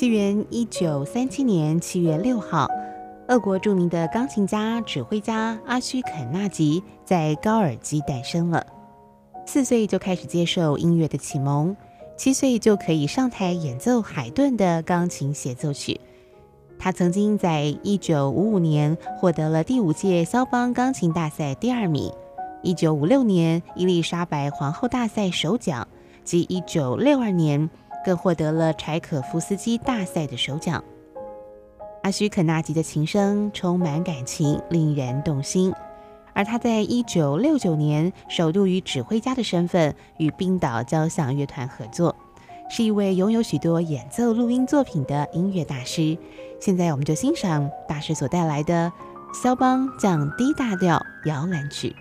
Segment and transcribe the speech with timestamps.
[0.00, 2.66] 西元一九三七年七月六号，
[3.28, 8.64] 俄国著名的钢琴家、指挥家阿须肯纳吉在高尔基诞生了。
[9.44, 11.76] 四岁就开始接受音乐的启蒙，
[12.16, 16.00] 七岁就可以上台演奏海顿的钢琴协奏曲。
[16.78, 22.10] 他曾经在一九五五年获得了第五届肖邦钢琴大赛第二名，
[22.62, 25.86] 一九五六年伊丽莎白皇后大赛首奖，
[26.24, 27.68] 及一九六二年。
[28.04, 30.82] 更获得了柴可夫斯基大赛的首奖。
[32.02, 35.72] 阿须肯纳吉的琴声充满感情，令人动心。
[36.32, 42.14] 而他在一九六九年首度以指挥家的身份与冰岛交响乐团合作，
[42.70, 46.16] 是一位拥有许多演奏录音作品的音乐大师。
[46.60, 48.90] 现在我们就欣赏大师所带来的
[49.34, 51.94] 肖邦降 D 大调摇篮曲。